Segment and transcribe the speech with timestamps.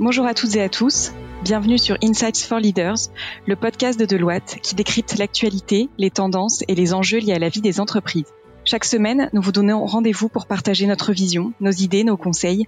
[0.00, 1.12] Bonjour à toutes et à tous.
[1.44, 2.96] Bienvenue sur Insights for Leaders,
[3.46, 7.50] le podcast de Deloitte qui décrypte l'actualité, les tendances et les enjeux liés à la
[7.50, 8.32] vie des entreprises.
[8.64, 12.66] Chaque semaine, nous vous donnons rendez-vous pour partager notre vision, nos idées, nos conseils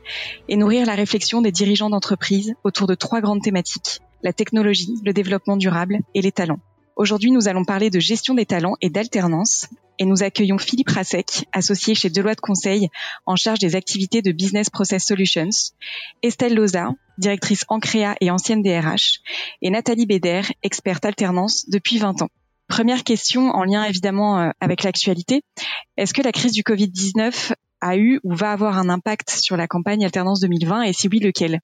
[0.50, 5.14] et nourrir la réflexion des dirigeants d'entreprise autour de trois grandes thématiques, la technologie, le
[5.14, 6.60] développement durable et les talents.
[6.96, 11.46] Aujourd'hui, nous allons parler de gestion des talents et d'alternance et nous accueillons Philippe Rasek,
[11.52, 12.88] associé chez Deloitte Conseil
[13.26, 15.50] en charge des activités de Business Process Solutions,
[16.22, 19.20] Estelle Loza, directrice Ancrea et ancienne DRH,
[19.60, 22.30] et Nathalie Béder, experte alternance depuis 20 ans.
[22.68, 25.42] Première question en lien évidemment euh, avec l'actualité.
[25.96, 29.66] Est-ce que la crise du Covid-19 a eu ou va avoir un impact sur la
[29.66, 31.60] campagne alternance 2020 et si oui, lequel?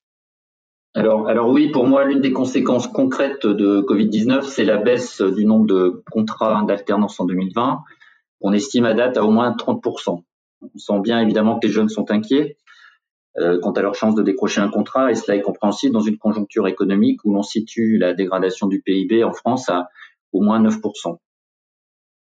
[0.94, 5.46] Alors, alors oui, pour moi, l'une des conséquences concrètes de Covid-19, c'est la baisse du
[5.46, 7.84] nombre de contrats d'alternance en 2020.
[8.40, 10.22] On estime à date à au moins 30%.
[10.62, 12.56] On sent bien évidemment que les jeunes sont inquiets
[13.38, 16.18] euh, quant à leur chance de décrocher un contrat, et cela est compréhensible dans une
[16.18, 19.88] conjoncture économique où l'on situe la dégradation du PIB en France à
[20.32, 21.18] au moins 9%.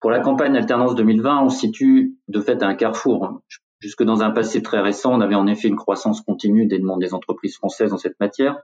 [0.01, 3.41] Pour la campagne alternance 2020, on situe de fait un carrefour.
[3.79, 6.99] Jusque dans un passé très récent, on avait en effet une croissance continue des demandes
[6.99, 8.57] des entreprises françaises en cette matière,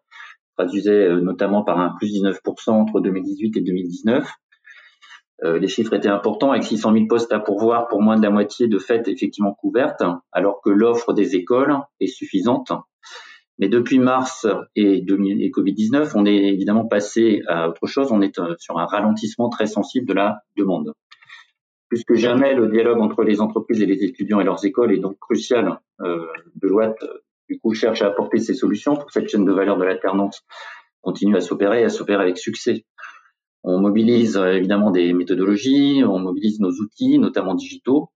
[0.57, 4.29] traduisait euh, notamment par un plus 19% entre 2018 et 2019.
[5.43, 8.29] Euh, les chiffres étaient importants avec 600 000 postes à pourvoir pour moins de la
[8.29, 12.71] moitié de fait effectivement couvertes, alors que l'offre des écoles est suffisante.
[13.59, 18.11] Mais depuis mars et, et Covid-19, on est évidemment passé à autre chose.
[18.11, 20.93] On est euh, sur un ralentissement très sensible de la demande.
[21.89, 24.97] Plus que jamais, le dialogue entre les entreprises et les étudiants et leurs écoles est
[24.97, 25.79] donc crucial.
[26.01, 27.05] Euh, Deloitte,
[27.47, 30.43] du coup, cherche à apporter ses solutions pour que cette chaîne de valeur de l'alternance
[31.01, 32.85] continue à s'opérer et à s'opérer avec succès.
[33.63, 38.09] On mobilise euh, évidemment des méthodologies, on mobilise nos outils, notamment digitaux,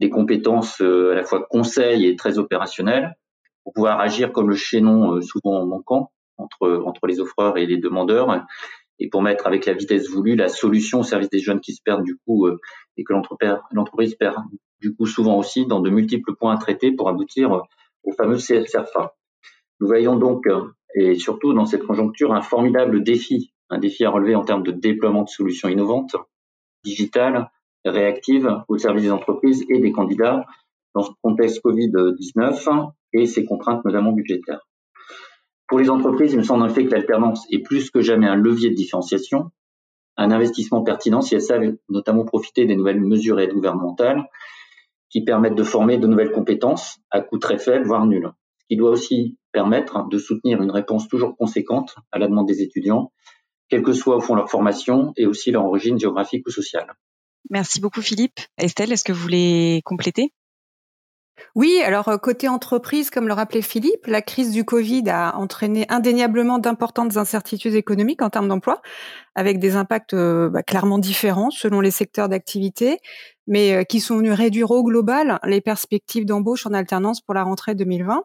[0.00, 3.16] des compétences euh, à la fois conseil et très opérationnelles,
[3.62, 7.76] pour pouvoir agir comme le chaînon euh, souvent manquant entre, entre les offreurs et les
[7.76, 8.44] demandeurs,
[8.98, 11.82] et pour mettre avec la vitesse voulue la solution au service des jeunes qui se
[11.82, 12.48] perdent du coup
[12.96, 14.36] et que l'entreprise perd
[14.80, 17.62] du coup souvent aussi dans de multiples points à traiter pour aboutir
[18.02, 19.14] au fameux CSRFA.
[19.80, 20.46] Nous voyons donc,
[20.94, 24.72] et surtout dans cette conjoncture, un formidable défi, un défi à relever en termes de
[24.72, 26.16] déploiement de solutions innovantes,
[26.84, 27.50] digitales,
[27.84, 30.44] réactives au service des entreprises et des candidats
[30.94, 34.66] dans ce contexte Covid-19 et ses contraintes notamment budgétaires.
[35.68, 38.34] Pour les entreprises, il me semble en fait que l'alternance est plus que jamais un
[38.34, 39.50] levier de différenciation,
[40.16, 44.28] un investissement pertinent si elles savent notamment profiter des nouvelles mesures et gouvernementales
[45.08, 48.30] qui permettent de former de nouvelles compétences à coût très faible, voire nul.
[48.58, 52.62] Ce qui doit aussi permettre de soutenir une réponse toujours conséquente à la demande des
[52.62, 53.12] étudiants,
[53.70, 56.92] quelle que soit au fond leur formation et aussi leur origine géographique ou sociale.
[57.48, 58.40] Merci beaucoup Philippe.
[58.58, 60.32] Estelle, est-ce que vous voulez compléter?
[61.54, 65.86] Oui, alors euh, côté entreprise, comme le rappelait Philippe, la crise du Covid a entraîné
[65.88, 68.80] indéniablement d'importantes incertitudes économiques en termes d'emploi,
[69.34, 72.98] avec des impacts euh, bah, clairement différents selon les secteurs d'activité,
[73.46, 77.42] mais euh, qui sont venus réduire au global les perspectives d'embauche en alternance pour la
[77.42, 78.22] rentrée 2020.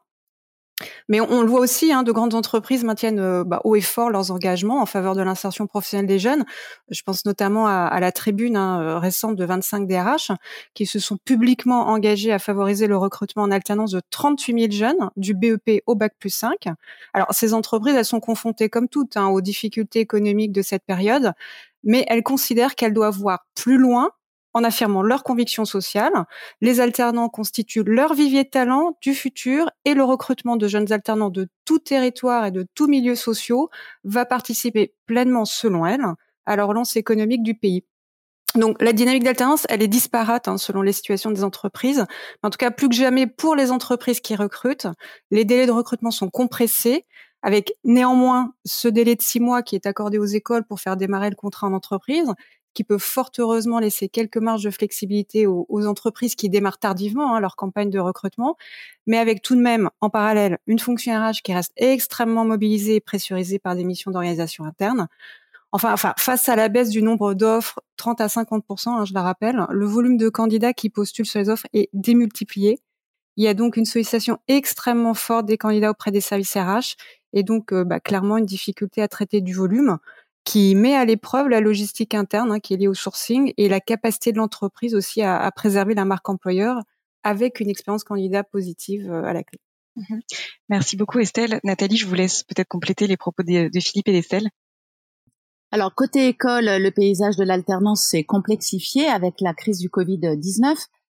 [1.07, 4.09] Mais on, le voit aussi, hein, de grandes entreprises maintiennent euh, bah, haut et fort
[4.09, 6.43] leurs engagements en faveur de l'insertion professionnelle des jeunes.
[6.89, 10.31] Je pense notamment à, la tribune hein, euh, récente de 25 DRH
[10.73, 15.09] qui se sont publiquement engagés à favoriser le recrutement en alternance de 38 000 jeunes
[15.15, 16.67] du BEP au bac plus 5.
[17.13, 21.31] Alors ces entreprises, elles sont confrontées comme toutes hein, aux difficultés économiques de cette période,
[21.83, 24.09] mais elles considèrent qu'elles doivent voir plus loin
[24.55, 26.13] en affirmant leurs convictions sociales.
[26.61, 31.29] Les alternants constituent leur vivier de talent du futur et le recrutement de jeunes alternants
[31.29, 33.69] de tout territoire et de tout milieu sociaux
[34.05, 36.05] va participer pleinement, selon elles,
[36.45, 37.83] à la relance économique du pays.
[38.55, 42.05] Donc la dynamique d'alternance, elle est disparate hein, selon les situations des entreprises.
[42.41, 44.87] En tout cas, plus que jamais pour les entreprises qui recrutent,
[45.31, 47.03] les délais de recrutement sont compressés,
[47.41, 51.29] avec néanmoins ce délai de six mois qui est accordé aux écoles pour faire démarrer
[51.29, 52.33] le contrat en entreprise
[52.75, 57.39] qui peut fort heureusement laisser quelques marges de flexibilité aux, entreprises qui démarrent tardivement hein,
[57.39, 58.57] leur campagne de recrutement,
[59.07, 62.99] mais avec tout de même en parallèle une fonction RH qui reste extrêmement mobilisée et
[62.99, 65.07] pressurisée par des missions d'organisation interne.
[65.71, 69.23] Enfin, enfin, face à la baisse du nombre d'offres, 30 à 50% hein, je la
[69.23, 72.79] rappelle, le volume de candidats qui postulent sur les offres est démultiplié.
[73.37, 76.95] Il y a donc une sollicitation extrêmement forte des candidats auprès des services RH
[77.33, 79.97] et donc euh, bah, clairement une difficulté à traiter du volume
[80.45, 83.81] qui met à l'épreuve la logistique interne hein, qui est liée au sourcing et la
[83.81, 86.81] capacité de l'entreprise aussi à, préserver la marque employeur
[87.23, 89.59] avec une expérience candidat positive euh, à la clé.
[89.95, 90.21] Mhm.
[90.69, 91.59] Merci beaucoup Estelle.
[91.63, 94.47] Nathalie, je vous laisse peut-être compléter les propos de, de Philippe et d'Estelle.
[95.71, 100.75] Alors côté école, le paysage de l'alternance s'est complexifié avec la crise du Covid-19.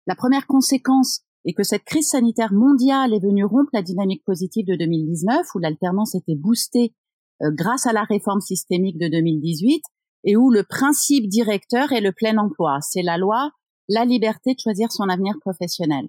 [0.08, 4.66] La première conséquence et que cette crise sanitaire mondiale est venue rompre la dynamique positive
[4.66, 6.94] de 2019 où l'alternance était boostée
[7.42, 9.84] grâce à la réforme systémique de 2018
[10.24, 12.80] et où le principe directeur est le plein emploi.
[12.81, 13.51] C'est la loi,
[13.88, 16.07] la liberté de choisir son avenir professionnel.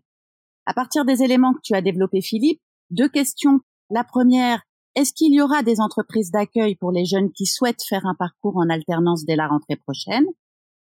[0.66, 2.60] À partir des éléments que tu as développés, Philippe,
[2.90, 3.60] deux questions.
[3.90, 4.62] La première,
[4.94, 8.56] est-ce qu'il y aura des entreprises d'accueil pour les jeunes qui souhaitent faire un parcours
[8.56, 10.26] en alternance dès la rentrée prochaine?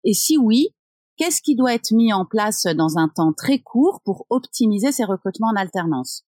[0.05, 0.69] Et si oui,
[1.17, 5.05] qu'est-ce qui doit être mis en place dans un temps très court pour optimiser ces
[5.05, 6.25] recrutements en alternance?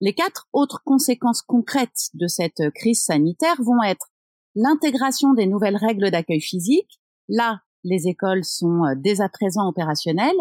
[0.00, 4.08] Les quatre autres conséquences concrètes de cette crise sanitaire vont être
[4.54, 7.00] l'intégration des nouvelles règles d'accueil physique.
[7.28, 10.36] Là, les écoles sont euh, dès à présent opérationnelles.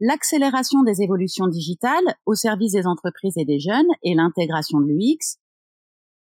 [0.00, 5.38] L'accélération des évolutions digitales au service des entreprises et des jeunes et l'intégration de l'UX.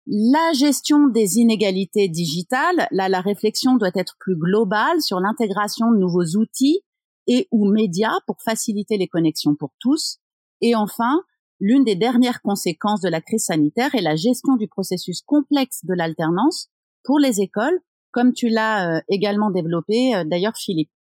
[0.08, 2.88] La gestion des inégalités digitales.
[2.92, 6.82] Là, la réflexion doit être plus globale sur l'intégration de nouveaux outils
[7.28, 10.20] et ou médias pour faciliter les connexions pour tous.
[10.62, 11.24] Et enfin,
[11.60, 15.94] l'une des dernières conséquences de la crise sanitaire est la gestion du processus complexe de
[15.94, 16.70] l'alternance
[17.04, 17.80] pour les écoles,
[18.12, 20.92] comme tu l'as euh, également développé euh, d'ailleurs Philippe.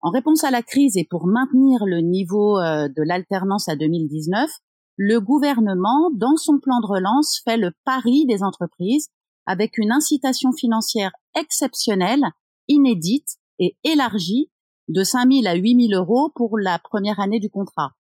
[0.00, 4.48] En réponse à la crise et pour maintenir le niveau euh, de l'alternance à 2019,
[4.96, 9.08] le gouvernement, dans son plan de relance, fait le pari des entreprises
[9.44, 12.24] avec une incitation financière exceptionnelle,
[12.68, 14.50] inédite et élargie
[14.88, 17.92] de 5 000 à 8 000 euros pour la première année du contrat.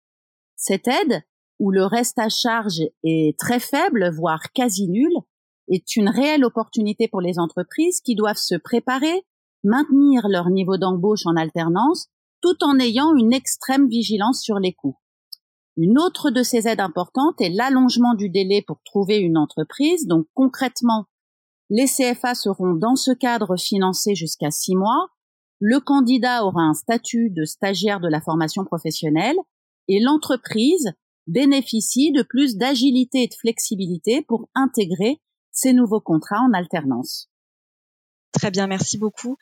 [0.55, 1.23] Cette aide,
[1.59, 5.11] où le reste à charge est très faible, voire quasi nul,
[5.67, 9.25] est une réelle opportunité pour les entreprises qui doivent se préparer,
[9.63, 12.07] maintenir leur niveau d'embauche en alternance,
[12.41, 14.97] tout en ayant une extrême vigilance sur les coûts.
[15.77, 20.07] Une autre de ces aides importantes est l'allongement du délai pour trouver une entreprise.
[20.07, 21.05] Donc concrètement,
[21.69, 25.09] les CFA seront dans ce cadre financés jusqu'à six mois.
[25.59, 29.37] Le candidat aura un statut de stagiaire de la formation professionnelle
[29.87, 30.93] et l'entreprise
[31.27, 37.29] bénéficie de plus d'agilité et de flexibilité pour intégrer ces nouveaux contrats en alternance.
[38.31, 39.37] Très bien, merci beaucoup.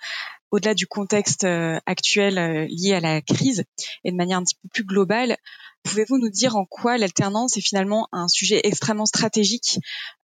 [0.52, 3.64] Au-delà du contexte euh, actuel euh, lié à la crise
[4.04, 5.38] et de manière un petit peu plus globale,
[5.82, 9.80] pouvez-vous nous dire en quoi l'alternance est finalement un sujet extrêmement stratégique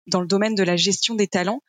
[0.06, 1.62] dans le domaine de la gestion des talents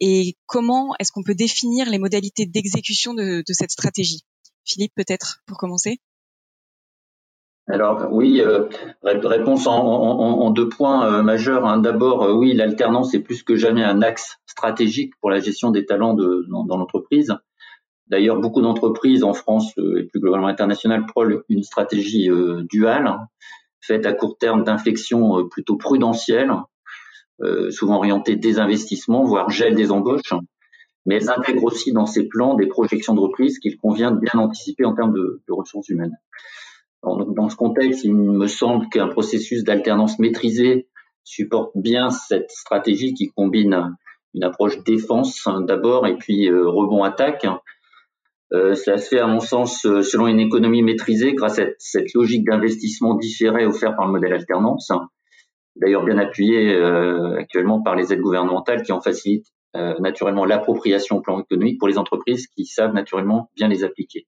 [0.00, 4.24] et comment est-ce qu'on peut définir les modalités d'exécution de, de cette stratégie?
[4.64, 6.00] Philippe, peut-être pour commencer?
[7.72, 8.68] Alors oui, euh,
[9.02, 11.66] réponse en, deux points euh, majeurs.
[11.66, 11.78] Hein.
[11.78, 15.86] D'abord, euh, oui, l'alternance est plus que jamais un axe stratégique pour la gestion des
[15.86, 17.34] talents dans, l'entreprise.
[18.08, 22.28] D'ailleurs, beaucoup d'entreprises en France et plus globalement internationales prônent une stratégie
[22.68, 23.26] duale, hein,
[23.80, 26.52] faite à court terme d'inflexion plutôt prudentielle,
[27.70, 30.34] souvent orientée des investissements, voire gel des embauches.
[31.06, 34.40] Mais elles intègrent aussi dans ces plans des projections de reprise qu'il convient de bien
[34.40, 36.16] anticiper en termes de ressources humaines.
[37.02, 40.88] Dans ce contexte, il me semble qu'un processus d'alternance maîtrisé
[41.24, 43.96] supporte bien cette stratégie qui combine
[44.34, 47.46] une approche défense d'abord et puis euh, rebond attaque.
[48.52, 52.12] Euh, cela se fait à mon sens euh, selon une économie maîtrisée grâce à cette
[52.14, 54.90] logique d'investissement différée offerte par le modèle alternance,
[55.76, 56.74] d'ailleurs bien appuyé
[57.38, 59.46] actuellement par les aides gouvernementales qui en facilitent
[60.00, 64.26] naturellement l'appropriation au plan économique pour les entreprises qui savent naturellement bien les appliquer.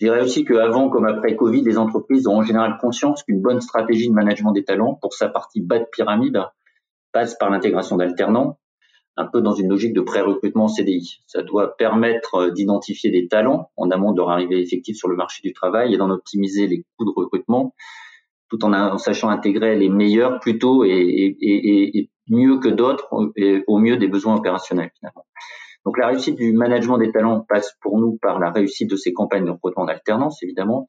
[0.00, 3.60] Je dirais aussi qu'avant comme après Covid, les entreprises ont en général conscience qu'une bonne
[3.60, 6.42] stratégie de management des talents pour sa partie bas de pyramide
[7.12, 8.58] passe par l'intégration d'alternants,
[9.18, 11.20] un peu dans une logique de pré-recrutement CDI.
[11.26, 15.16] Ça doit permettre euh, d'identifier des talents en amont de leur arrivée effective sur le
[15.16, 17.74] marché du travail et d'en optimiser les coûts de recrutement,
[18.48, 23.98] tout en, sachant intégrer les meilleurs plus tôt et, et mieux que d'autres, au mieux
[23.98, 25.26] des besoins opérationnels finalement.
[25.84, 29.12] Donc la réussite du management des talents passe pour nous par la réussite de ces
[29.12, 30.88] campagnes de recrutement d'alternance, évidemment,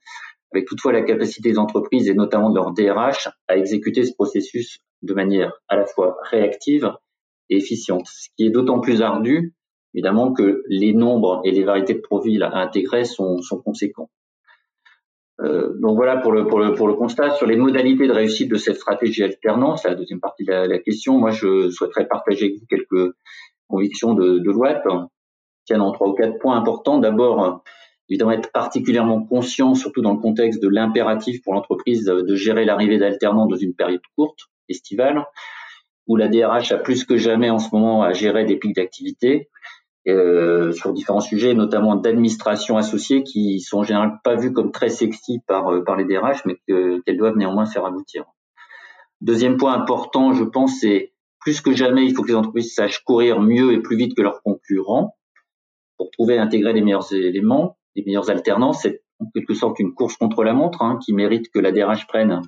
[0.54, 4.80] avec toutefois la capacité des entreprises et notamment de leur DRH à exécuter ce processus
[5.02, 6.92] de manière à la fois réactive
[7.50, 9.54] et efficiente, ce qui est d'autant plus ardu,
[9.94, 14.10] évidemment, que les nombres et les variétés de profils à intégrer sont, conséquents.
[15.40, 17.32] Euh, donc voilà pour le, pour, le, pour le constat.
[17.32, 20.78] Sur les modalités de réussite de cette stratégie alternance, la deuxième partie de la, la
[20.78, 23.16] question, moi je souhaiterais partager avec vous quelques
[23.72, 24.84] convictions de, de l'OAT
[25.66, 27.00] tiennent en trois ou quatre points importants.
[27.00, 27.64] D'abord,
[28.10, 33.00] évidemment, être particulièrement conscient, surtout dans le contexte de l'impératif pour l'entreprise de gérer l'arrivée
[33.00, 35.26] d'alternants dans une période courte, estivale,
[36.08, 39.50] où la DRH a plus que jamais en ce moment à gérer des pics d'activité
[40.08, 44.90] euh, sur différents sujets, notamment d'administration associée, qui sont en général pas vus comme très
[44.90, 48.26] sexy par, euh, par les DRH, mais qu'elles doivent néanmoins faire aboutir.
[49.22, 53.04] Deuxième point important, je pense, c'est plus que jamais, il faut que les entreprises sachent
[53.04, 55.18] courir mieux et plus vite que leurs concurrents
[55.98, 58.88] pour trouver et intégrer les meilleurs éléments, les meilleures alternances.
[59.20, 62.42] en quelque sorte une course contre la montre, hein, qui mérite que la DRH prenne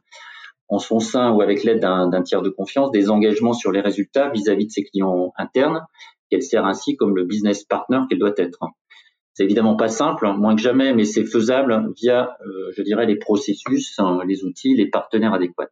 [0.69, 4.29] en son sein ou avec l'aide d'un tiers de confiance des engagements sur les résultats
[4.29, 5.85] vis-à-vis de ses clients internes,
[6.29, 8.59] qu'elle sert ainsi comme le business partner qu'elle doit être.
[9.33, 13.17] C'est évidemment pas simple, moins que jamais, mais c'est faisable via, euh, je dirais, les
[13.17, 15.69] processus, hein, les outils, les partenaires adéquats.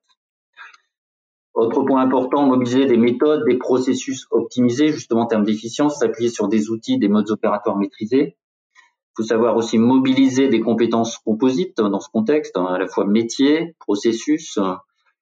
[1.53, 6.47] Autre point important, mobiliser des méthodes, des processus optimisés, justement en termes d'efficience, s'appuyer sur
[6.47, 8.37] des outils, des modes opératoires maîtrisés.
[8.75, 13.05] Il faut savoir aussi mobiliser des compétences composites dans ce contexte, hein, à la fois
[13.05, 14.57] métier, processus,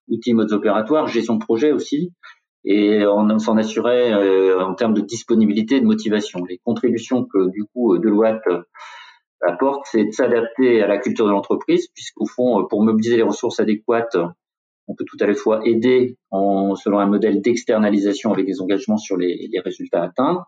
[0.07, 2.13] outils, modes opératoires, gestion de projet aussi,
[2.63, 6.45] et on s'en assurer euh, en termes de disponibilité et de motivation.
[6.45, 8.47] Les contributions que du coup Deloitte
[9.41, 13.59] apporte, c'est de s'adapter à la culture de l'entreprise, puisqu'au fond, pour mobiliser les ressources
[13.59, 14.17] adéquates,
[14.89, 18.97] on peut tout à la fois aider en, selon un modèle d'externalisation avec des engagements
[18.97, 20.43] sur les, résultats atteints,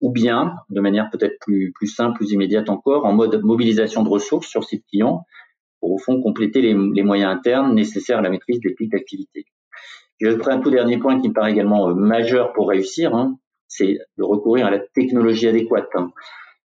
[0.00, 4.48] ou bien, de manière peut-être plus, simple, plus immédiate encore, en mode mobilisation de ressources
[4.48, 5.24] sur site client,
[5.80, 9.44] pour au fond compléter les, moyens internes nécessaires à la maîtrise des pics d'activité.
[10.20, 13.38] Je prends un tout dernier point qui me paraît également euh, majeur pour réussir, hein,
[13.68, 15.86] c'est de recourir à la technologie adéquate.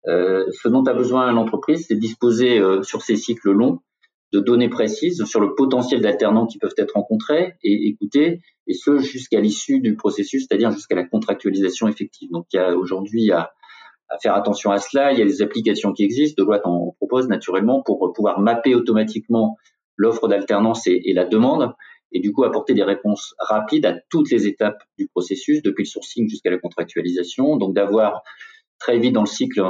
[0.06, 3.80] Euh, ce dont a besoin l'entreprise, c'est disposer euh, sur ces cycles longs
[4.32, 8.98] de données précises sur le potentiel d'alternants qui peuvent être rencontrés et écoutés, et ce
[8.98, 12.30] jusqu'à l'issue du processus, c'est-à-dire jusqu'à la contractualisation effective.
[12.30, 13.52] Donc il y a aujourd'hui à,
[14.22, 15.12] faire attention à cela.
[15.12, 18.74] Il y a des applications qui existent, de loi en propose naturellement pour pouvoir mapper
[18.74, 19.56] automatiquement
[19.96, 21.72] l'offre d'alternance et, et, la demande,
[22.12, 25.88] et du coup apporter des réponses rapides à toutes les étapes du processus, depuis le
[25.88, 27.56] sourcing jusqu'à la contractualisation.
[27.56, 28.22] Donc d'avoir
[28.78, 29.62] très vite dans le cycle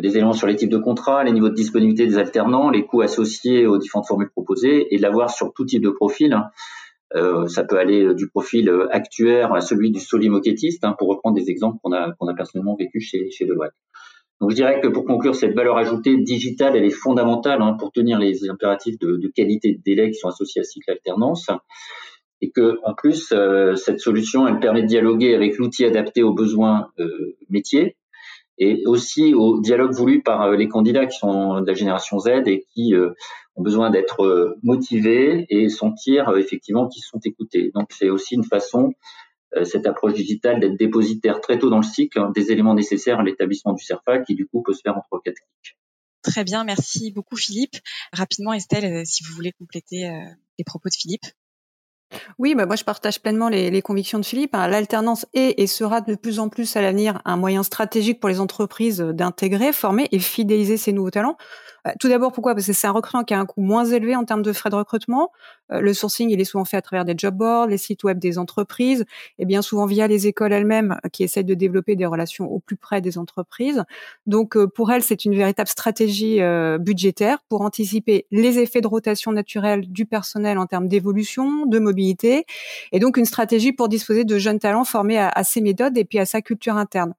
[0.00, 3.02] des éléments sur les types de contrats, les niveaux de disponibilité des alternants, les coûts
[3.02, 6.38] associés aux différentes formules proposées, et de l'avoir sur tout type de profil.
[7.16, 11.50] Euh, ça peut aller du profil actuaire à celui du solimoquettiste, hein, pour reprendre des
[11.50, 13.72] exemples qu'on a, a personnellement vécu chez, chez Deloitte.
[14.40, 17.90] Donc je dirais que pour conclure, cette valeur ajoutée digitale, elle est fondamentale hein, pour
[17.90, 21.48] tenir les impératifs de, de, qualité de délai qui sont associés à cycle alternance.
[22.40, 26.34] Et que en plus, euh, cette solution, elle permet de dialoguer avec l'outil adapté aux
[26.34, 27.96] besoins euh, métiers,
[28.58, 32.28] et aussi au dialogue voulu par euh, les candidats qui sont de la génération Z
[32.46, 33.10] et qui euh,
[33.56, 37.70] ont besoin d'être euh, motivés et sentir effectivement qu'ils sont écoutés.
[37.74, 38.92] Donc c'est aussi une façon,
[39.64, 43.72] cette approche digitale, d'être dépositaire très tôt dans le cycle des éléments nécessaires à l'établissement
[43.72, 45.78] du CERFA qui du coup peut se faire entre quatre clics.
[46.22, 47.76] Très bien, merci beaucoup Philippe.
[48.12, 50.06] Rapidement Estelle, si vous voulez compléter
[50.58, 51.24] les propos de Philippe.
[52.38, 54.54] Oui, bah moi je partage pleinement les, convictions de Philippe.
[54.54, 54.68] Hein.
[54.68, 58.40] L'alternance est et sera de plus en plus à l'avenir un moyen stratégique pour les
[58.40, 61.36] entreprises d'intégrer, former et fidéliser ces nouveaux talents.
[61.86, 62.54] Euh, tout d'abord, pourquoi?
[62.54, 64.70] Parce que c'est un recrutement qui a un coût moins élevé en termes de frais
[64.70, 65.30] de recrutement.
[65.72, 68.18] Euh, le sourcing, il est souvent fait à travers des job boards, les sites web
[68.18, 69.04] des entreprises,
[69.38, 72.58] et bien souvent via les écoles elles-mêmes euh, qui essaient de développer des relations au
[72.58, 73.84] plus près des entreprises.
[74.26, 76.40] Donc, pour elles, c'est une véritable stratégie
[76.80, 82.44] budgétaire pour anticiper les effets de rotation naturelle du personnel en termes d'évolution, de mobilité,
[82.92, 86.04] et donc une stratégie pour disposer de jeunes talents formés à, à ces méthodes et
[86.04, 87.14] puis à sa culture interne.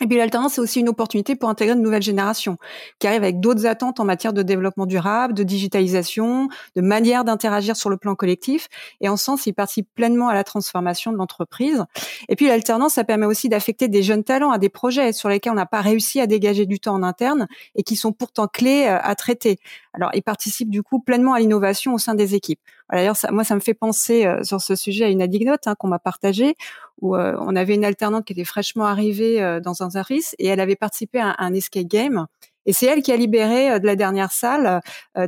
[0.00, 2.58] Et puis l'alternance, c'est aussi une opportunité pour intégrer de nouvelles générations
[2.98, 7.76] qui arrivent avec d'autres attentes en matière de développement durable, de digitalisation, de manière d'interagir
[7.76, 8.68] sur le plan collectif.
[9.00, 11.84] Et en sens, ils participent pleinement à la transformation de l'entreprise.
[12.28, 15.52] Et puis l'alternance, ça permet aussi d'affecter des jeunes talents à des projets sur lesquels
[15.52, 17.46] on n'a pas réussi à dégager du temps en interne
[17.76, 19.58] et qui sont pourtant clés euh, à traiter.
[19.94, 22.60] Alors, ils participent du coup pleinement à l'innovation au sein des équipes.
[22.92, 25.76] D'ailleurs, ça, moi, ça me fait penser euh, sur ce sujet à une anecdote hein,
[25.78, 26.56] qu'on m'a partagée,
[27.00, 30.48] où euh, on avait une alternante qui était fraîchement arrivée euh, dans un service et
[30.48, 32.26] elle avait participé à un, escape game.
[32.66, 34.80] Et c'est elle qui a libéré de la dernière salle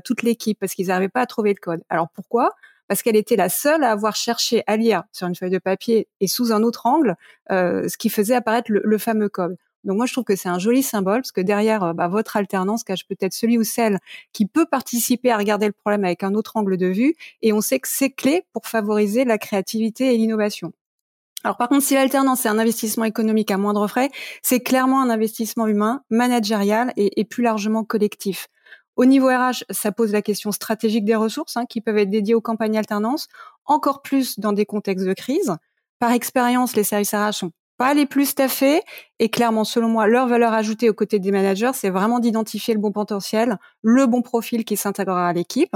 [0.05, 1.83] toute l'équipe parce qu'ils n'arrivaient pas à trouver le code.
[1.91, 2.55] Alors pourquoi?
[2.89, 6.09] Parce qu'elle était la seule à avoir cherché à lire sur une feuille de papier
[6.21, 7.15] et sous un autre angle
[7.51, 9.59] ce qui faisait apparaître le fameux code.
[9.85, 12.37] Donc moi, je trouve que c'est un joli symbole parce que derrière euh, bah, votre
[12.37, 13.99] alternance cache peut-être celui ou celle
[14.33, 17.15] qui peut participer à regarder le problème avec un autre angle de vue.
[17.43, 20.73] Et on sait que c'est clé pour favoriser la créativité et l'innovation.
[21.45, 24.11] Alors par contre, si l'alternance est un investissement économique à moindre frais,
[24.43, 28.49] c'est clairement un investissement humain, managérial et, plus largement collectif.
[28.97, 32.35] Au niveau RH, ça pose la question stratégique des ressources hein, qui peuvent être dédiées
[32.35, 33.29] aux campagnes alternance,
[33.65, 35.55] encore plus dans des contextes de crise.
[36.01, 38.83] Par expérience, les services RH sont pas les plus staffés.
[39.19, 42.81] Et clairement, selon moi, leur valeur ajoutée aux côtés des managers, c'est vraiment d'identifier le
[42.81, 45.75] bon potentiel, le bon profil qui s'intégrera à l'équipe.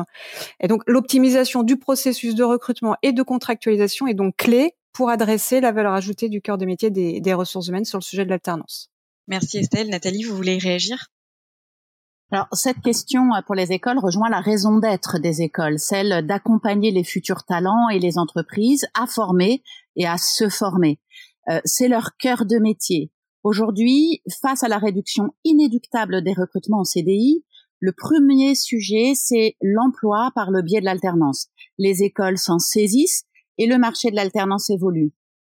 [0.61, 5.61] Et donc, l'optimisation du processus de recrutement et de contractualisation est donc clé pour adresser
[5.61, 8.31] la valeur ajoutée du cœur de métier des, des ressources humaines sur le sujet de
[8.31, 8.91] l'alternance.
[9.29, 9.89] Merci Estelle.
[9.89, 11.07] Nathalie, vous voulez réagir?
[12.33, 16.93] Alors, cette question euh, pour les écoles rejoint la raison d'être des écoles, celle d'accompagner
[16.93, 19.63] les futurs talents et les entreprises à former
[19.97, 21.01] et à se former.
[21.51, 23.11] Euh, c'est leur cœur de métier.
[23.43, 27.45] Aujourd'hui, face à la réduction inéductable des recrutements en CDI,
[27.83, 31.47] Le premier sujet, c'est l'emploi par le biais de l'alternance.
[31.79, 33.25] Les écoles s'en saisissent
[33.57, 35.15] et le marché de l'alternance évolue.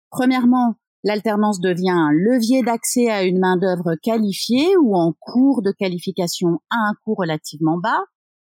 [0.09, 0.73] Premièrement,
[1.03, 6.89] l'alternance devient un levier d'accès à une main-d'œuvre qualifiée ou en cours de qualification à
[6.89, 8.05] un coût relativement bas.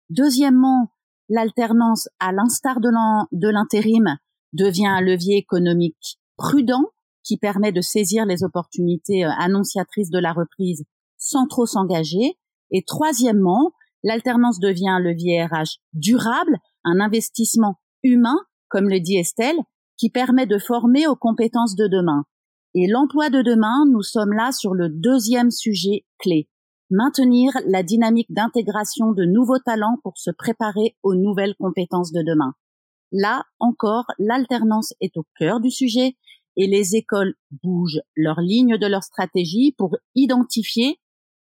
[0.09, 0.90] Deuxièmement,
[1.28, 4.16] l'alternance, à l'instar de l'intérim,
[4.54, 6.87] devient un levier économique prudent
[7.25, 10.84] qui permet de saisir les opportunités euh, annonciatrices de la reprise
[11.18, 12.38] sans trop s'engager.
[12.70, 13.72] Et troisièmement,
[14.02, 19.58] l'alternance devient un levier RH durable, un investissement humain, comme le dit Estelle,
[19.96, 22.25] qui permet de former aux compétences de demain.
[22.75, 26.48] Et l'emploi de demain, nous sommes là sur le deuxième sujet clé.
[26.90, 32.54] Maintenir la dynamique d'intégration de nouveaux talents pour se préparer aux nouvelles compétences de demain.
[33.10, 36.16] Là encore, l'alternance est au cœur du sujet
[36.58, 41.00] et les écoles bougent leur ligne de leur stratégie pour identifier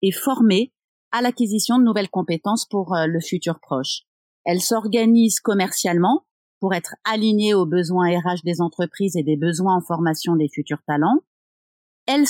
[0.02, 0.72] et former
[1.10, 4.02] à l'acquisition de nouvelles compétences pour euh, le futur proche.
[4.44, 6.24] Elles s'organisent commercialement
[6.60, 10.82] pour être alignées aux besoins RH des entreprises et des besoins en formation des futurs
[10.86, 11.18] talents.
[12.06, 12.26] Elles,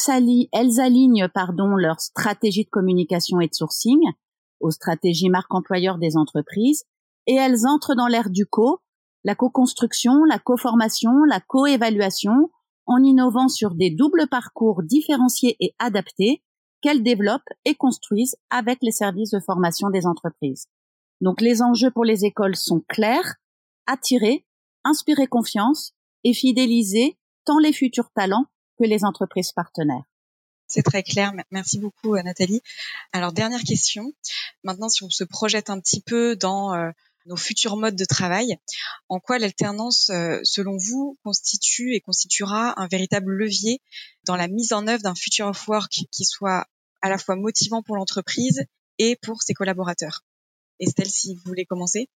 [0.53, 4.01] elles alignent pardon, leur stratégie de communication et de sourcing
[4.61, 6.85] aux stratégies marque employeur des entreprises
[7.27, 8.81] et elles entrent dans l'ère du co,
[9.25, 12.51] la co-construction, la co-formation, la co-évaluation
[12.91, 16.43] en innovant sur des doubles parcours différenciés et adaptés
[16.83, 20.67] qu'elles développent et construisent avec les services de formation des entreprises.
[21.21, 23.37] Donc les enjeux pour les écoles sont clairs,
[23.87, 24.45] attirer,
[24.83, 25.93] inspirer confiance
[26.25, 30.05] et fidéliser tant les futurs talents que les entreprises partenaires.
[30.67, 31.33] C'est très clair.
[31.53, 32.61] Merci beaucoup, euh, Nathalie.
[33.13, 34.13] Alors, dernière question.
[34.65, 36.91] Maintenant, si on se projette un petit peu dans euh,
[37.31, 38.57] nos futurs modes de travail.
[39.09, 43.81] En quoi l'alternance, euh, selon vous, constitue et constituera un véritable levier
[44.27, 46.67] dans la mise en œuvre d'un future of work qui soit
[47.01, 48.65] à la fois motivant pour l'entreprise
[48.99, 50.23] et pour ses collaborateurs?
[50.81, 52.09] Estelle, si vous voulez commencer.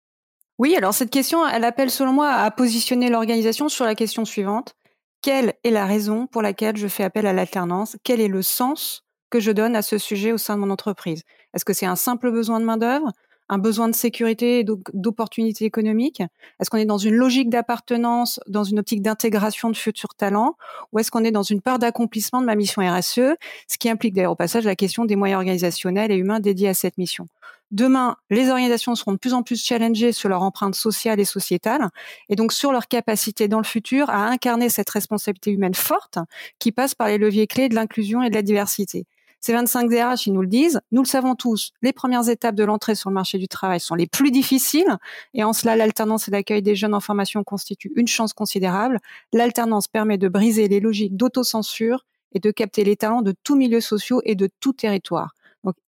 [0.59, 4.75] Oui, alors cette question, elle appelle selon moi à positionner l'organisation sur la question suivante.
[5.21, 7.97] Quelle est la raison pour laquelle je fais appel à l'alternance?
[8.03, 11.23] Quel est le sens que je donne à ce sujet au sein de mon entreprise?
[11.55, 13.13] Est-ce que c'est un simple besoin de main-d'œuvre?
[13.53, 16.23] Un besoin de sécurité et d'opportunités économiques?
[16.59, 20.57] Est-ce qu'on est dans une logique d'appartenance, dans une optique d'intégration de futurs talents,
[20.93, 23.37] ou est-ce qu'on est dans une part d'accomplissement de ma mission RSE,
[23.69, 26.75] ce qui implique d'ailleurs au passage la question des moyens organisationnels et humains dédiés à
[26.75, 27.27] cette mission.
[27.73, 31.89] Demain, les organisations seront de plus en plus challengées sur leur empreinte sociale et sociétale,
[32.31, 36.19] et donc sur leur capacité dans le futur à incarner cette responsabilité humaine forte
[36.59, 39.07] qui passe par les leviers clés de l'inclusion et de la diversité.
[39.45, 40.81] Ces 25 DRH, ils nous le disent.
[40.93, 41.73] Nous le savons tous.
[41.83, 44.97] Les premières étapes de l'entrée sur le marché du travail sont les plus difficiles.
[45.35, 49.01] Et en cela, l'alternance et l'accueil des jeunes en formation constituent une chance considérable.
[49.33, 53.81] L'alternance permet de briser les logiques d'autocensure et de capter les talents de tous milieux
[53.81, 55.35] sociaux et de tout territoire.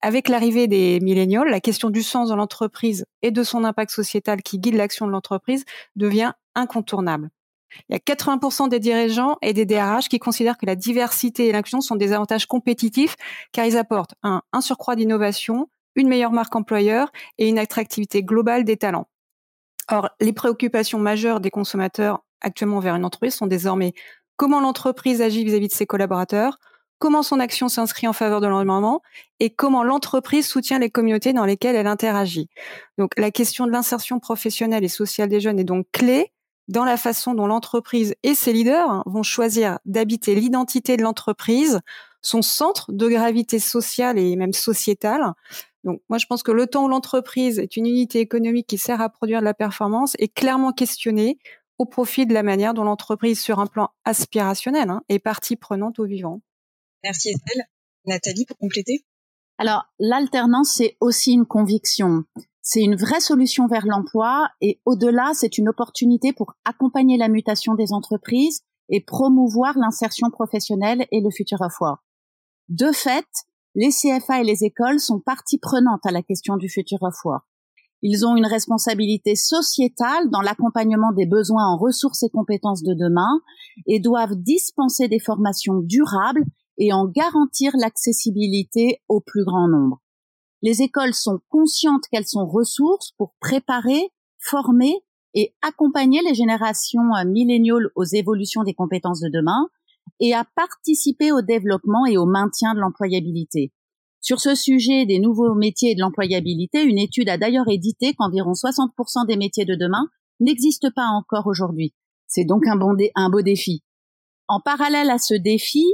[0.00, 4.42] Avec l'arrivée des milléniaux, la question du sens dans l'entreprise et de son impact sociétal
[4.42, 7.30] qui guide l'action de l'entreprise devient incontournable.
[7.88, 11.52] Il y a 80% des dirigeants et des DRH qui considèrent que la diversité et
[11.52, 13.16] l'inclusion sont des avantages compétitifs
[13.52, 18.76] car ils apportent un, surcroît d'innovation, une meilleure marque employeur et une attractivité globale des
[18.76, 19.08] talents.
[19.90, 23.92] Or, les préoccupations majeures des consommateurs actuellement vers une entreprise sont désormais
[24.36, 26.58] comment l'entreprise agit vis-à-vis de ses collaborateurs,
[26.98, 29.02] comment son action s'inscrit en faveur de l'environnement
[29.40, 32.48] et comment l'entreprise soutient les communautés dans lesquelles elle interagit.
[32.96, 36.32] Donc la question de l'insertion professionnelle et sociale des jeunes est donc clé
[36.68, 41.80] dans la façon dont l'entreprise et ses leaders vont choisir d'habiter l'identité de l'entreprise,
[42.22, 45.32] son centre de gravité sociale et même sociétale.
[45.84, 49.00] Donc moi je pense que le temps où l'entreprise est une unité économique qui sert
[49.00, 51.38] à produire de la performance est clairement questionné
[51.78, 55.98] au profit de la manière dont l'entreprise sur un plan aspirationnel hein, est partie prenante
[55.98, 56.40] au vivant.
[57.02, 57.64] Merci Estelle.
[58.06, 59.04] Nathalie pour compléter.
[59.58, 62.24] Alors l'alternance c'est aussi une conviction.
[62.62, 67.74] C'est une vraie solution vers l'emploi et au-delà, c'est une opportunité pour accompagner la mutation
[67.74, 72.00] des entreprises et promouvoir l'insertion professionnelle et le futur of work.
[72.68, 73.26] De fait,
[73.74, 77.44] les CFA et les écoles sont partie prenante à la question du futur of work.
[78.02, 83.40] Ils ont une responsabilité sociétale dans l'accompagnement des besoins en ressources et compétences de demain
[83.86, 86.44] et doivent dispenser des formations durables
[86.78, 90.01] et en garantir l'accessibilité au plus grand nombre.
[90.62, 94.94] Les écoles sont conscientes qu'elles sont ressources pour préparer, former
[95.34, 99.68] et accompagner les générations euh, milléniales aux évolutions des compétences de demain
[100.20, 103.72] et à participer au développement et au maintien de l'employabilité.
[104.20, 108.52] Sur ce sujet des nouveaux métiers et de l'employabilité, une étude a d'ailleurs édité qu'environ
[108.52, 110.06] 60% des métiers de demain
[110.38, 111.92] n'existent pas encore aujourd'hui.
[112.28, 112.78] C'est donc un,
[113.16, 113.82] un beau défi.
[114.46, 115.84] En parallèle à ce défi,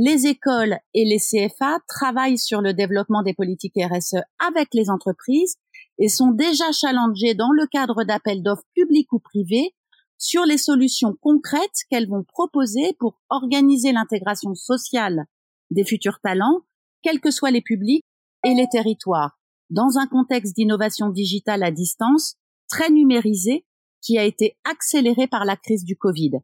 [0.00, 5.56] les écoles et les CFA travaillent sur le développement des politiques RSE avec les entreprises
[5.98, 9.74] et sont déjà challengés dans le cadre d'appels d'offres publics ou privés
[10.16, 15.26] sur les solutions concrètes qu'elles vont proposer pour organiser l'intégration sociale
[15.72, 16.60] des futurs talents,
[17.02, 18.04] quels que soient les publics
[18.44, 22.36] et les territoires, dans un contexte d'innovation digitale à distance
[22.68, 23.66] très numérisé
[24.00, 26.34] qui a été accéléré par la crise du Covid.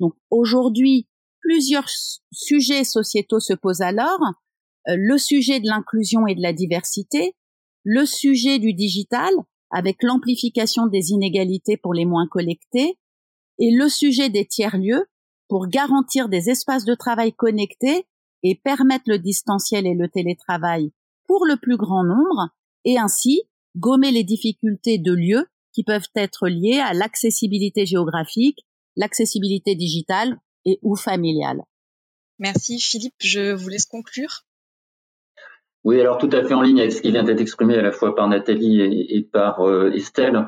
[0.00, 1.06] Donc aujourd'hui,
[1.44, 1.88] plusieurs
[2.32, 4.20] sujets sociétaux se posent alors.
[4.88, 7.34] Euh, le sujet de l'inclusion et de la diversité,
[7.84, 9.32] le sujet du digital
[9.70, 12.98] avec l'amplification des inégalités pour les moins collectés
[13.58, 15.04] et le sujet des tiers-lieux
[15.48, 18.06] pour garantir des espaces de travail connectés
[18.42, 20.92] et permettre le distanciel et le télétravail
[21.26, 22.50] pour le plus grand nombre
[22.84, 23.42] et ainsi
[23.76, 28.64] gommer les difficultés de lieux qui peuvent être liées à l'accessibilité géographique,
[28.96, 31.62] l'accessibilité digitale et ou familiale.
[32.38, 34.44] Merci Philippe, je vous laisse conclure.
[35.84, 37.92] Oui, alors tout à fait en ligne avec ce qui vient d'être exprimé à la
[37.92, 40.46] fois par Nathalie et, par euh, Estelle.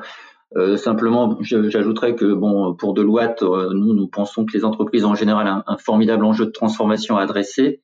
[0.55, 5.11] Euh, simplement, j'ajouterais que bon, pour Deloitte, euh, nous, nous pensons que les entreprises ont
[5.11, 7.81] en général un, un formidable enjeu de transformation à adresser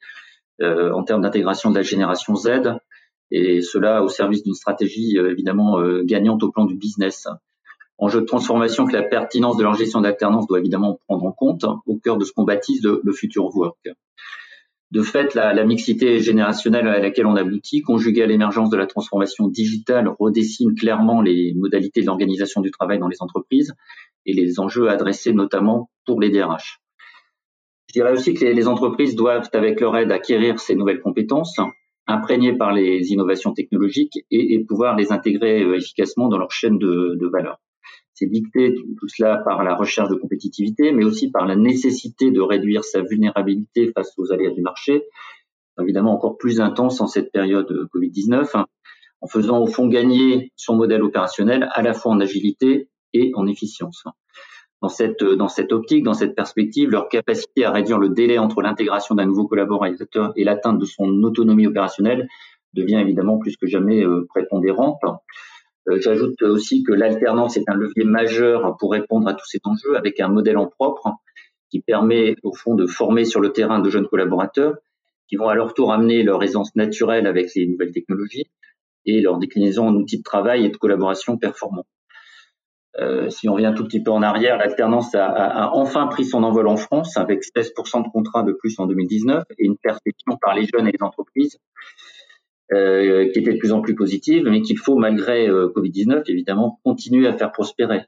[0.61, 2.77] en termes d'intégration de la génération Z,
[3.31, 7.27] et cela au service d'une stratégie évidemment gagnante au plan du business
[8.03, 11.63] enjeu de transformation que la pertinence de leur gestion d'alternance doit évidemment prendre en compte
[11.63, 13.89] hein, au cœur de ce qu'on baptise le, futur work.
[14.91, 19.47] De fait, la, mixité générationnelle à laquelle on aboutit, conjuguée à l'émergence de la transformation
[19.47, 23.73] digitale, redessine clairement les modalités de l'organisation du travail dans les entreprises
[24.25, 26.79] et les enjeux adressés notamment pour les DRH.
[27.87, 31.57] Je dirais aussi que les, entreprises doivent, avec leur aide, acquérir ces nouvelles compétences,
[32.05, 37.29] imprégnées par les innovations technologiques et, pouvoir les intégrer euh, efficacement dans leur chaîne de
[37.31, 37.57] valeur.
[38.13, 42.41] C'est dicté tout cela par la recherche de compétitivité, mais aussi par la nécessité de
[42.41, 45.03] réduire sa vulnérabilité face aux aléas du marché,
[45.81, 48.67] évidemment encore plus intense en cette période Covid-19, hein,
[49.21, 53.47] en faisant au fond gagner son modèle opérationnel à la fois en agilité et en
[53.47, 54.03] efficience.
[54.81, 58.61] Dans cette, dans cette optique, dans cette perspective, leur capacité à réduire le délai entre
[58.61, 62.27] l'intégration d'un nouveau collaborateur et l'atteinte de son autonomie opérationnelle
[62.73, 64.99] devient évidemment plus que jamais euh, prépondérante.
[65.89, 69.97] Euh, j'ajoute aussi que l'alternance est un levier majeur pour répondre à tous ces enjeux
[69.97, 71.09] avec un modèle en propre
[71.69, 74.75] qui permet au fond de former sur le terrain de jeunes collaborateurs
[75.27, 78.49] qui vont à leur tour amener leur aisance naturelle avec les nouvelles technologies
[79.05, 81.85] et leur déclinaison en outils de travail et de collaboration performants.
[82.99, 86.43] Euh, si on revient tout petit peu en arrière, l'alternance a, a, enfin pris son
[86.43, 90.53] envol en France avec 16% de contrats de plus en 2019 et une perception par
[90.53, 91.57] les jeunes et les entreprises
[92.73, 96.79] euh, qui était de plus en plus positive, mais qu'il faut, malgré euh, Covid-19, évidemment,
[96.83, 98.01] continuer à faire prospérer.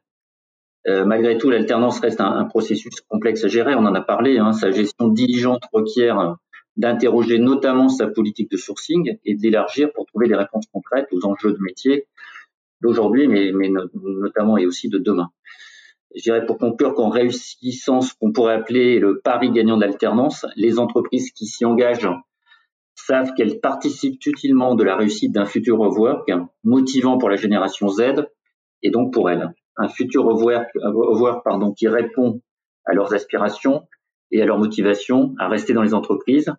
[0.88, 3.76] Euh, malgré tout, l'alternance reste un, processus complexe à gérer.
[3.76, 4.38] On en a parlé.
[4.38, 6.38] Hein, sa gestion diligente requiert
[6.78, 11.54] d'interroger notamment sa politique de sourcing et d'élargir pour trouver des réponses concrètes aux enjeux
[11.54, 12.08] de métier
[12.82, 15.30] d'aujourd'hui, mais, mais notamment et aussi de demain.
[16.16, 20.80] Je dirais pour conclure qu'en réussissant ce qu'on pourrait appeler le pari gagnant d'alternance, les
[20.80, 22.10] entreprises qui s'y engagent
[22.96, 26.32] savent qu'elles participent utilement de la réussite d'un futur work
[26.64, 28.26] motivant pour la génération Z
[28.82, 29.54] et donc pour elles.
[29.78, 32.42] Un futur work, work pardon, qui répond
[32.86, 33.88] à leurs aspirations
[34.32, 36.52] et à leur motivation à rester dans les entreprises,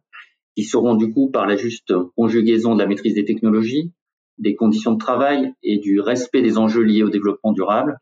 [0.55, 3.92] qui seront du coup par la juste conjugaison de la maîtrise des technologies,
[4.38, 7.99] des conditions de travail et du respect des enjeux liés au développement durable,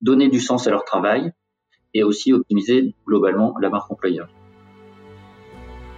[0.00, 1.32] donner du sens à leur travail
[1.94, 4.28] et aussi optimiser globalement la marque employeur.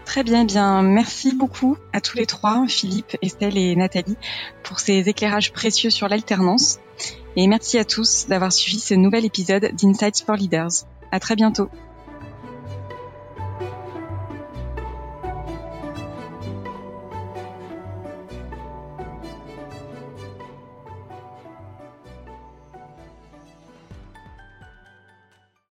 [0.08, 4.16] Très bien, bien, merci beaucoup à tous les trois, Philippe, Estelle et Nathalie,
[4.62, 6.78] pour ces éclairages précieux sur l'alternance.
[7.36, 10.86] Et merci à tous d'avoir suivi ce nouvel épisode d'Insights for Leaders.
[11.12, 11.68] À très bientôt.